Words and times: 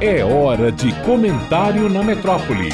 É 0.00 0.24
hora 0.24 0.70
de 0.70 0.94
comentário 1.02 1.88
na 1.88 2.04
metrópole. 2.04 2.68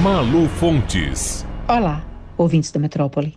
Malu 0.00 0.48
Fontes. 0.48 1.44
Olá, 1.66 2.06
ouvintes 2.38 2.70
da 2.70 2.78
metrópole. 2.78 3.36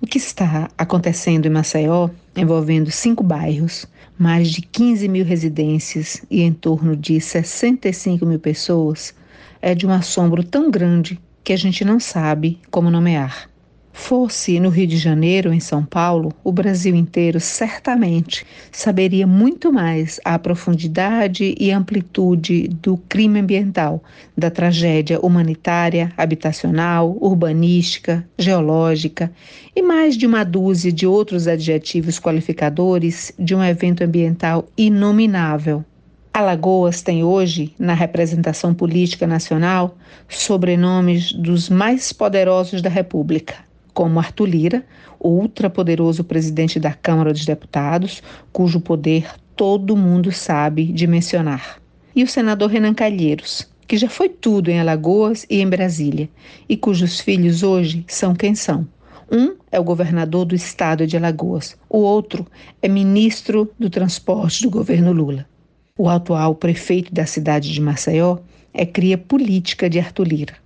O 0.00 0.06
que 0.06 0.16
está 0.16 0.70
acontecendo 0.78 1.44
em 1.44 1.50
Maceió, 1.50 2.08
envolvendo 2.34 2.90
cinco 2.90 3.22
bairros, 3.22 3.84
mais 4.18 4.48
de 4.48 4.62
15 4.62 5.06
mil 5.08 5.26
residências 5.26 6.22
e 6.30 6.40
em 6.40 6.54
torno 6.54 6.96
de 6.96 7.20
65 7.20 8.24
mil 8.24 8.38
pessoas, 8.38 9.14
é 9.60 9.74
de 9.74 9.86
um 9.86 9.92
assombro 9.92 10.42
tão 10.42 10.70
grande 10.70 11.20
que 11.44 11.52
a 11.52 11.58
gente 11.58 11.84
não 11.84 12.00
sabe 12.00 12.58
como 12.70 12.90
nomear. 12.90 13.51
Fosse 13.94 14.58
no 14.58 14.70
Rio 14.70 14.86
de 14.86 14.96
Janeiro 14.96 15.52
em 15.52 15.60
São 15.60 15.84
Paulo, 15.84 16.32
o 16.42 16.50
Brasil 16.50 16.96
inteiro 16.96 17.38
certamente 17.38 18.44
saberia 18.70 19.26
muito 19.26 19.70
mais 19.70 20.18
a 20.24 20.38
profundidade 20.38 21.54
e 21.60 21.70
amplitude 21.70 22.68
do 22.68 22.96
crime 22.96 23.40
ambiental, 23.40 24.02
da 24.36 24.50
tragédia 24.50 25.20
humanitária, 25.20 26.10
habitacional, 26.16 27.18
urbanística, 27.20 28.26
geológica 28.38 29.30
e 29.76 29.82
mais 29.82 30.16
de 30.16 30.26
uma 30.26 30.42
dúzia 30.42 30.90
de 30.90 31.06
outros 31.06 31.46
adjetivos 31.46 32.18
qualificadores 32.18 33.30
de 33.38 33.54
um 33.54 33.62
evento 33.62 34.02
ambiental 34.02 34.66
inominável. 34.76 35.84
Alagoas 36.32 37.02
tem 37.02 37.22
hoje, 37.22 37.74
na 37.78 37.92
representação 37.92 38.72
política 38.72 39.26
nacional, 39.26 39.98
sobrenomes 40.30 41.30
dos 41.30 41.68
mais 41.68 42.10
poderosos 42.10 42.80
da 42.80 42.88
República 42.88 43.70
como 43.92 44.18
Arthur 44.18 44.46
Lira, 44.46 44.86
ultrapoderoso 45.20 46.24
presidente 46.24 46.80
da 46.80 46.92
Câmara 46.92 47.32
dos 47.32 47.44
Deputados, 47.44 48.22
cujo 48.52 48.80
poder 48.80 49.26
todo 49.56 49.96
mundo 49.96 50.32
sabe 50.32 50.84
dimensionar. 50.86 51.80
E 52.14 52.22
o 52.22 52.28
senador 52.28 52.70
Renan 52.70 52.94
Calheiros, 52.94 53.68
que 53.86 53.96
já 53.96 54.08
foi 54.08 54.28
tudo 54.28 54.70
em 54.70 54.80
Alagoas 54.80 55.46
e 55.48 55.60
em 55.60 55.68
Brasília, 55.68 56.28
e 56.68 56.76
cujos 56.76 57.20
filhos 57.20 57.62
hoje 57.62 58.04
são 58.08 58.34
quem 58.34 58.54
são. 58.54 58.86
Um 59.30 59.56
é 59.70 59.80
o 59.80 59.84
governador 59.84 60.44
do 60.44 60.54
estado 60.54 61.06
de 61.06 61.16
Alagoas, 61.16 61.76
o 61.88 61.98
outro 61.98 62.46
é 62.82 62.88
ministro 62.88 63.70
do 63.78 63.88
transporte 63.88 64.62
do 64.62 64.70
governo 64.70 65.12
Lula. 65.12 65.46
O 65.96 66.08
atual 66.08 66.54
prefeito 66.54 67.12
da 67.12 67.24
cidade 67.26 67.72
de 67.72 67.80
Maceió 67.80 68.38
é 68.74 68.84
cria 68.84 69.16
política 69.16 69.88
de 69.88 69.98
Arthur 69.98 70.26
Lira. 70.26 70.61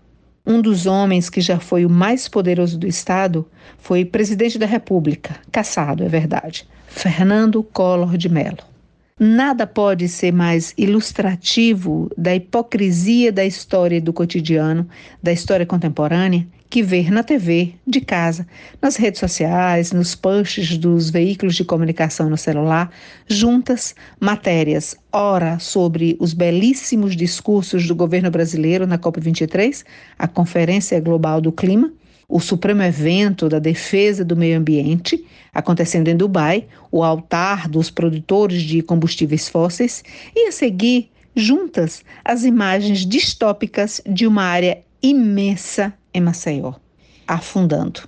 Um 0.46 0.62
dos 0.62 0.86
homens 0.86 1.28
que 1.28 1.40
já 1.40 1.58
foi 1.58 1.84
o 1.84 1.90
mais 1.90 2.28
poderoso 2.28 2.78
do 2.78 2.86
Estado 2.86 3.44
foi 3.78 4.04
presidente 4.04 4.58
da 4.58 4.66
República, 4.66 5.36
caçado, 5.50 6.04
é 6.04 6.08
verdade, 6.08 6.68
Fernando 6.86 7.64
Collor 7.64 8.16
de 8.16 8.28
Mello. 8.28 8.75
Nada 9.18 9.66
pode 9.66 10.08
ser 10.10 10.30
mais 10.30 10.74
ilustrativo 10.76 12.10
da 12.18 12.34
hipocrisia 12.34 13.32
da 13.32 13.46
história 13.46 13.98
do 13.98 14.12
cotidiano, 14.12 14.86
da 15.22 15.32
história 15.32 15.64
contemporânea, 15.64 16.46
que 16.68 16.82
ver 16.82 17.10
na 17.10 17.22
TV, 17.22 17.72
de 17.86 18.02
casa, 18.02 18.46
nas 18.82 18.96
redes 18.96 19.18
sociais, 19.18 19.90
nos 19.90 20.14
posts 20.14 20.76
dos 20.76 21.08
veículos 21.08 21.54
de 21.54 21.64
comunicação 21.64 22.28
no 22.28 22.36
celular, 22.36 22.90
juntas 23.26 23.94
matérias, 24.20 24.94
ora 25.10 25.58
sobre 25.58 26.14
os 26.20 26.34
belíssimos 26.34 27.16
discursos 27.16 27.88
do 27.88 27.96
governo 27.96 28.30
brasileiro 28.30 28.86
na 28.86 28.98
COP23, 28.98 29.82
a 30.18 30.28
Conferência 30.28 31.00
Global 31.00 31.40
do 31.40 31.50
Clima, 31.50 31.90
o 32.28 32.40
supremo 32.40 32.82
evento 32.82 33.48
da 33.48 33.58
defesa 33.58 34.24
do 34.24 34.36
meio 34.36 34.58
ambiente, 34.58 35.24
acontecendo 35.54 36.08
em 36.08 36.16
Dubai, 36.16 36.66
o 36.90 37.02
altar 37.02 37.68
dos 37.68 37.90
produtores 37.90 38.62
de 38.62 38.82
combustíveis 38.82 39.48
fósseis, 39.48 40.02
e 40.34 40.48
a 40.48 40.52
seguir, 40.52 41.10
juntas, 41.34 42.02
as 42.24 42.44
imagens 42.44 43.06
distópicas 43.06 44.00
de 44.06 44.26
uma 44.26 44.42
área 44.42 44.78
imensa 45.02 45.92
em 46.12 46.20
Maceió, 46.20 46.74
afundando. 47.26 48.02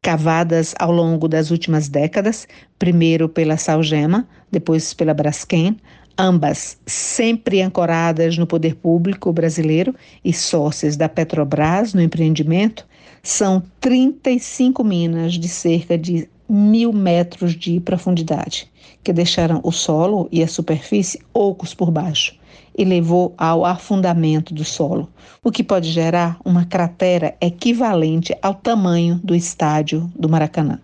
Cavadas 0.00 0.74
ao 0.78 0.92
longo 0.92 1.26
das 1.26 1.50
últimas 1.50 1.88
décadas, 1.88 2.46
primeiro 2.78 3.28
pela 3.28 3.56
Salgema, 3.56 4.28
depois 4.52 4.94
pela 4.94 5.12
Braskem, 5.12 5.76
ambas 6.16 6.78
sempre 6.86 7.60
ancoradas 7.60 8.38
no 8.38 8.46
poder 8.46 8.76
público 8.76 9.32
brasileiro 9.32 9.94
e 10.24 10.32
sócias 10.32 10.96
da 10.96 11.08
Petrobras 11.08 11.92
no 11.92 12.00
empreendimento, 12.00 12.86
são 13.28 13.60
35 13.80 14.84
minas 14.84 15.34
de 15.34 15.48
cerca 15.48 15.98
de 15.98 16.28
mil 16.48 16.92
metros 16.92 17.56
de 17.56 17.80
profundidade, 17.80 18.70
que 19.02 19.12
deixaram 19.12 19.60
o 19.64 19.72
solo 19.72 20.28
e 20.30 20.44
a 20.44 20.48
superfície 20.48 21.20
ocos 21.34 21.74
por 21.74 21.90
baixo 21.90 22.36
e 22.78 22.84
levou 22.84 23.34
ao 23.36 23.64
afundamento 23.64 24.54
do 24.54 24.64
solo, 24.64 25.08
o 25.42 25.50
que 25.50 25.64
pode 25.64 25.90
gerar 25.90 26.38
uma 26.44 26.66
cratera 26.66 27.34
equivalente 27.40 28.32
ao 28.40 28.54
tamanho 28.54 29.20
do 29.24 29.34
estádio 29.34 30.08
do 30.16 30.28
Maracanã. 30.28 30.78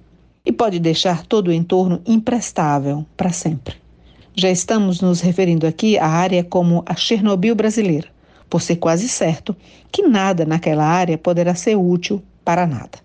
E 0.45 0.51
pode 0.51 0.81
deixar 0.81 1.25
todo 1.25 1.47
o 1.47 1.53
entorno 1.53 2.03
imprestável 2.05 3.07
para 3.17 3.31
sempre. 3.31 3.77
Já 4.35 4.51
estamos 4.51 5.01
nos 5.01 5.21
referindo 5.21 5.65
aqui 5.65 5.97
à 5.97 6.09
área 6.09 6.43
como 6.43 6.83
a 6.87 6.97
Chernobyl 6.97 7.55
brasileira, 7.55 8.09
por 8.51 8.61
ser 8.61 8.77
quase 8.77 9.09
certo 9.09 9.55
que 9.93 10.03
nada 10.03 10.45
naquela 10.45 10.85
área 10.85 11.17
poderá 11.17 11.55
ser 11.55 11.77
útil 11.77 12.21
para 12.45 12.67
nada. 12.67 12.99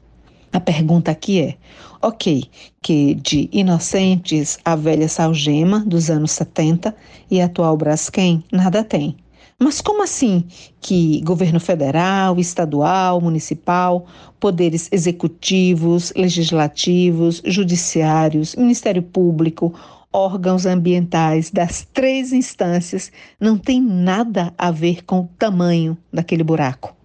A 0.52 0.60
pergunta 0.60 1.12
aqui 1.12 1.42
é: 1.42 1.56
ok, 2.02 2.46
que 2.82 3.16
de 3.16 3.50
Inocentes 3.52 4.58
a 4.64 4.76
velha 4.76 5.08
Salgema 5.08 5.80
dos 5.86 6.10
anos 6.10 6.32
70 6.32 6.96
e 7.30 7.42
atual 7.42 7.76
Braskem 7.78 8.44
nada 8.52 8.84
tem. 8.84 9.18
Mas 9.60 9.82
como 9.82 10.04
assim 10.04 10.46
que 10.80 11.20
governo 11.22 11.60
federal, 11.60 12.38
estadual, 12.40 13.20
municipal, 13.20 14.06
poderes 14.40 14.88
executivos, 14.92 16.14
legislativos, 16.16 17.42
judiciários, 17.44 18.56
Ministério 18.56 19.02
Público, 19.02 19.74
órgãos 20.14 20.66
ambientais 20.66 21.52
das 21.52 21.88
três 21.94 22.34
instâncias 22.34 23.12
não 23.40 23.58
tem 23.58 23.82
nada 23.82 24.54
a 24.58 24.72
ver 24.72 25.04
com 25.04 25.22
o 25.22 25.30
tamanho 25.38 25.98
daquele 26.12 26.44
buraco? 26.44 26.97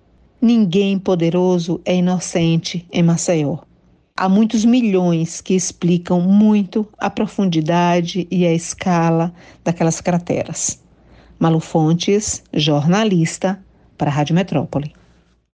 Ninguém 0.44 0.98
poderoso 0.98 1.80
é 1.84 1.94
inocente 1.94 2.84
em 2.92 3.00
Maceió. 3.00 3.58
Há 4.16 4.28
muitos 4.28 4.64
milhões 4.64 5.40
que 5.40 5.54
explicam 5.54 6.20
muito 6.20 6.84
a 6.98 7.08
profundidade 7.08 8.26
e 8.28 8.44
a 8.44 8.52
escala 8.52 9.32
daquelas 9.62 10.00
crateras. 10.00 10.82
Malu 11.38 11.60
Fontes, 11.60 12.42
jornalista, 12.52 13.64
para 13.96 14.10
a 14.10 14.12
Rádio 14.12 14.34
Metrópole. 14.34 14.92